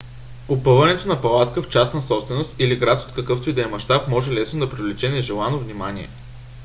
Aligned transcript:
опъването 0.49 1.07
на 1.07 1.21
палатка 1.21 1.61
в 1.61 1.69
частна 1.69 2.01
собственост 2.01 2.55
или 2.59 2.75
в 2.75 2.79
град 2.79 3.07
от 3.07 3.15
какъвто 3.15 3.49
и 3.49 3.53
да 3.53 3.63
е 3.63 3.67
мащаб 3.67 4.07
може 4.07 4.31
лесно 4.33 4.59
да 4.59 4.69
привлече 4.69 5.09
нежелано 5.09 5.57
внимание 5.59 6.07